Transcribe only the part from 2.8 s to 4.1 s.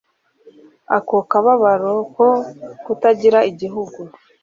kutagira igihugu